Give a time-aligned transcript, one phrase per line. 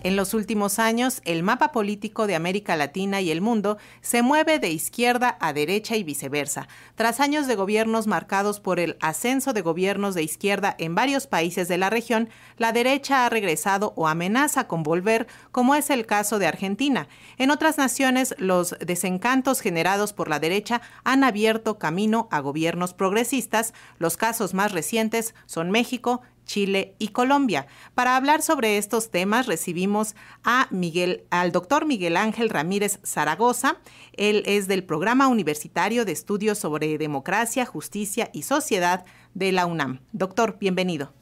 [0.00, 4.60] En los últimos años, el mapa político de América Latina y el mundo se mueve
[4.60, 6.68] de izquierda a derecha y viceversa.
[6.94, 11.66] Tras años de gobiernos marcados por el ascenso de gobiernos de izquierda en varios países
[11.66, 16.38] de la región, la derecha ha regresado o amenaza con volver, como es el caso
[16.38, 17.08] de Argentina.
[17.36, 23.74] En otras naciones, los desencantos generados por la derecha han abierto camino a gobiernos progresistas.
[23.98, 27.66] Los casos más recientes son México, Chile y Colombia.
[27.94, 33.76] Para hablar sobre estos temas recibimos a Miguel, al doctor Miguel Ángel Ramírez Zaragoza.
[34.14, 40.00] Él es del Programa Universitario de Estudios sobre Democracia, Justicia y Sociedad de la UNAM.
[40.12, 41.12] Doctor, bienvenido.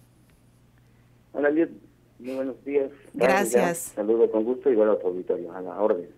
[1.33, 2.91] Hola, Muy buenos días.
[3.13, 3.93] Gracias.
[3.95, 6.09] Saludo con gusto y bueno a tu auditorio, a la orden.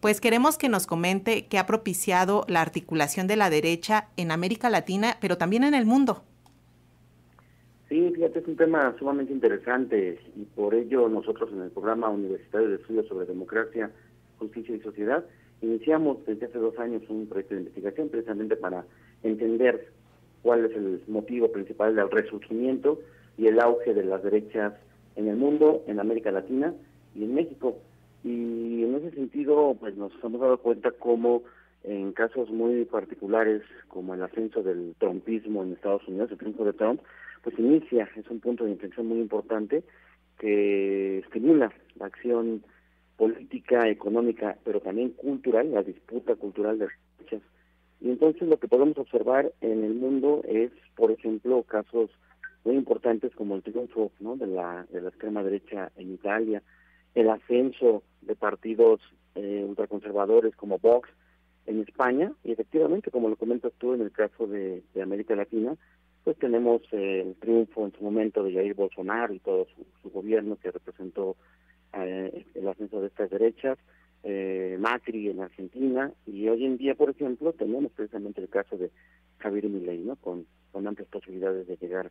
[0.00, 4.70] Pues queremos que nos comente qué ha propiciado la articulación de la derecha en América
[4.70, 6.22] Latina, pero también en el mundo.
[7.98, 12.68] Sí, fíjate, es un tema sumamente interesante y por ello nosotros en el programa universitario
[12.68, 13.90] de estudios sobre democracia,
[14.38, 15.24] justicia y sociedad
[15.62, 18.84] iniciamos desde hace dos años un proyecto de investigación precisamente para
[19.24, 19.88] entender
[20.42, 23.00] cuál es el motivo principal del resurgimiento
[23.36, 24.74] y el auge de las derechas
[25.16, 26.72] en el mundo, en América Latina
[27.16, 27.78] y en México.
[28.22, 31.42] Y en ese sentido, pues nos hemos dado cuenta cómo
[31.84, 36.72] en casos muy particulares, como el ascenso del trumpismo en Estados Unidos, el triunfo de
[36.72, 37.00] Trump,
[37.42, 39.84] pues inicia, es un punto de inflexión muy importante
[40.38, 42.62] que estimula la acción
[43.16, 47.42] política, económica, pero también cultural, la disputa cultural de derechas.
[48.00, 52.10] Y entonces lo que podemos observar en el mundo es, por ejemplo, casos
[52.64, 54.36] muy importantes como el triunfo ¿no?
[54.36, 56.62] de, la, de la extrema derecha en Italia,
[57.14, 59.00] el ascenso de partidos
[59.34, 61.08] eh, ultraconservadores como Vox
[61.68, 65.76] en España, y efectivamente, como lo comentas tú en el caso de América Latina,
[66.28, 69.66] pues tenemos eh, el triunfo en su momento de Jair Bolsonaro y todo
[70.02, 71.36] su, gobierno que representó
[71.94, 73.78] eh, el ascenso de estas derechas,
[74.24, 78.90] eh, Macri en Argentina y hoy en día, por ejemplo, tenemos precisamente el caso de
[79.38, 80.16] Javier Milei, ¿no?
[80.16, 82.10] Con, con amplias posibilidades de llegar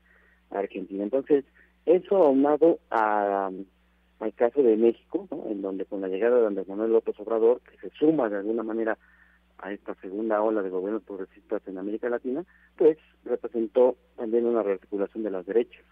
[0.50, 1.04] a Argentina.
[1.04, 1.46] Entonces,
[1.86, 3.52] eso aunado a,
[4.20, 5.46] al caso de México, ¿no?
[5.48, 8.64] en donde con la llegada de Andrés Manuel López Obrador, que se suma de alguna
[8.64, 8.98] manera
[9.60, 12.44] a esta segunda ola de gobiernos progresistas en América Latina,
[12.78, 15.84] pues representó también una rearticulación de las derechas,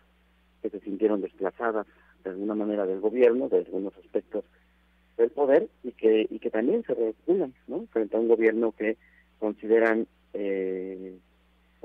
[0.62, 1.88] que se sintieron desplazadas
[2.24, 4.44] de alguna manera del gobierno, de algunos aspectos
[5.18, 7.86] del poder, y que, y que también se rearticulan, ¿no?
[7.92, 8.98] Frente a un gobierno que
[9.40, 11.18] consideran eh,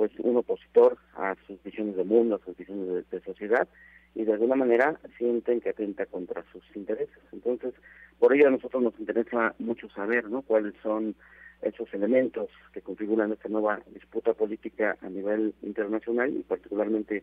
[0.00, 3.68] pues un opositor a sus visiones de mundo, a sus visiones de, sociedad,
[4.14, 7.18] y de alguna manera sienten que atenta contra sus intereses.
[7.32, 7.74] Entonces,
[8.18, 10.42] por ello a nosotros nos interesa mucho saber, ¿no?
[10.42, 11.14] Cuáles son
[11.62, 17.22] esos elementos que configuran esta nueva disputa política a nivel internacional y particularmente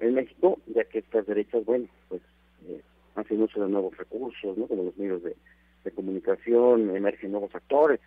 [0.00, 2.22] en México, ya que estas derechas, bueno, pues
[2.68, 2.80] eh,
[3.14, 4.66] hacen uso de nuevos recursos, ¿no?
[4.66, 5.36] Como los medios de,
[5.94, 8.00] comunicación, emergen nuevos actores,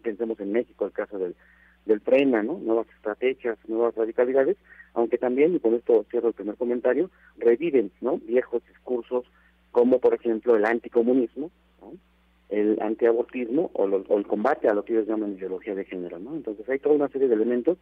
[0.00, 1.34] pensemos en México el caso del,
[1.84, 2.56] del PRENA, ¿no?
[2.58, 4.56] Nuevas estrategias, nuevas radicalidades,
[4.94, 8.18] aunque también, y con esto cierro el primer comentario, reviven, ¿no?
[8.18, 9.26] Viejos discursos
[9.72, 11.50] como, por ejemplo, el anticomunismo,
[11.80, 11.94] ¿no?
[12.48, 16.34] El antiabortismo o, o, el combate a lo que ellos llaman ideología de género, ¿no?
[16.34, 17.78] Entonces hay toda una serie de elementos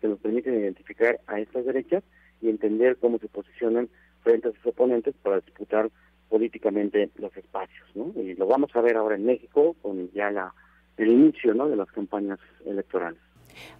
[0.00, 2.02] que nos permiten identificar a estas derechas
[2.40, 3.88] y entender cómo se posicionan
[4.22, 5.90] frente a sus oponentes para disputar
[6.28, 8.12] políticamente los espacios, ¿no?
[8.20, 10.52] Y lo vamos a ver ahora en México con ya la
[10.96, 11.68] el inicio, ¿no?
[11.68, 13.20] De las campañas electorales.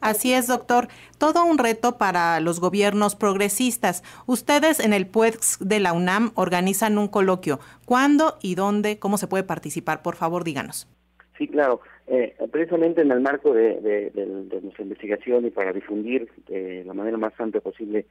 [0.00, 0.88] Así es, doctor.
[1.18, 4.02] Todo un reto para los gobiernos progresistas.
[4.26, 7.60] Ustedes en el PUEX de la UNAM organizan un coloquio.
[7.84, 8.98] ¿Cuándo y dónde?
[8.98, 10.02] ¿Cómo se puede participar?
[10.02, 10.88] Por favor, díganos.
[11.38, 11.80] Sí, claro.
[12.08, 14.12] Eh, precisamente en el marco de,
[14.62, 18.06] nuestra investigación y para difundir de la manera más amplia posible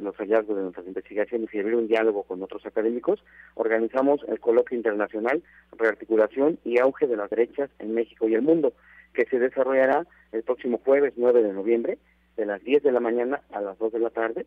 [0.00, 3.22] los hallazgos de nuestras investigaciones y abrir un diálogo con otros académicos,
[3.54, 5.42] organizamos el Coloquio Internacional
[5.76, 8.72] Rearticulación y Auge de las Derechas en México y el Mundo,
[9.12, 11.98] que se desarrollará el próximo jueves 9 de noviembre,
[12.36, 14.46] de las 10 de la mañana a las 2 de la tarde,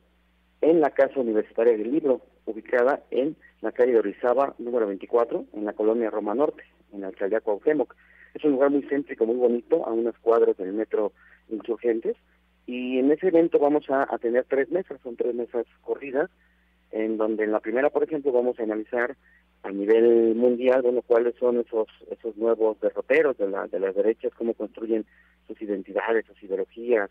[0.61, 5.65] en la Casa Universitaria del Libro, ubicada en la calle de Orizaba, número 24, en
[5.65, 7.95] la colonia Roma Norte, en la alcaldía Cuauhtémoc.
[8.33, 11.11] Es un lugar muy céntrico, muy bonito, a unas cuadras del metro
[11.49, 12.15] Insurgentes,
[12.65, 16.29] y en ese evento vamos a, tener tres mesas, son tres mesas corridas,
[16.91, 19.15] en donde en la primera, por ejemplo, vamos a analizar
[19.63, 24.33] a nivel mundial, bueno, cuáles son esos esos nuevos derroteros de, la, de las derechas,
[24.35, 25.05] cómo construyen
[25.47, 27.09] sus identidades, sus ideologías,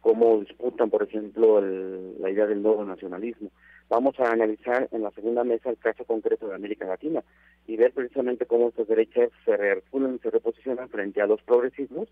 [0.00, 3.50] cómo disputan, por ejemplo, la idea del nuevo nacionalismo.
[3.88, 7.22] Vamos a analizar en la segunda mesa el caso concreto de América Latina
[7.66, 12.08] y ver precisamente cómo estas derechas se rearticulan se reposicionan frente a los progresismos,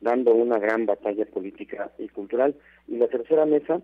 [0.00, 2.54] dando una gran batalla política y cultural.
[2.88, 3.80] Y la tercera mesa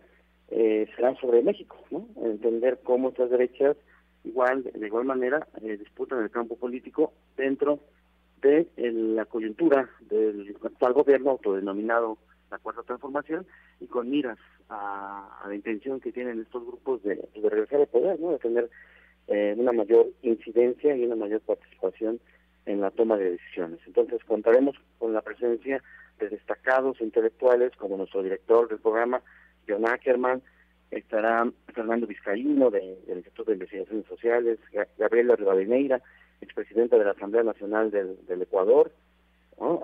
[0.50, 2.06] eh, será sobre México, ¿no?
[2.24, 3.76] Entender cómo estas derechas
[4.24, 7.80] igual, de igual manera, eh, disputan el campo político dentro
[8.42, 12.18] de la coyuntura del actual gobierno autodenominado
[12.50, 13.46] la Cuarta Transformación
[13.80, 18.32] y con miras a, la intención que tienen estos grupos de, regresar al poder, ¿no?
[18.32, 18.70] de tener
[19.28, 22.20] eh, una mayor incidencia y una mayor participación
[22.76, 23.80] en la toma de decisiones.
[23.86, 25.82] Entonces contaremos con la presencia
[26.18, 29.20] de destacados intelectuales como nuestro director del programa,
[29.68, 30.42] John Ackerman,
[30.90, 34.58] estará Fernando Vizcaíno del Instituto de Investigaciones Sociales,
[34.98, 36.00] Gabriela Rivadeneira,
[36.40, 38.92] expresidenta de la Asamblea Nacional del, Ecuador,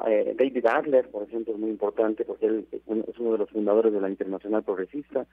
[0.07, 2.83] eh, David Adler, por ejemplo, es muy importante porque él es
[3.19, 5.27] uno de los fundadores de la Internacional Progresista,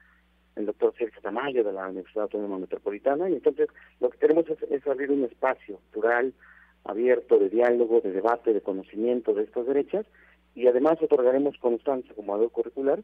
[0.56, 3.68] el doctor Sergio Tamayo de la Universidad Autónoma Metropolitana, y entonces
[4.00, 6.32] lo que queremos es, abrir un espacio plural,
[6.84, 10.06] abierto, de diálogo, de debate, de conocimiento de estas derechas,
[10.54, 13.02] y además otorgaremos constancia como algo curricular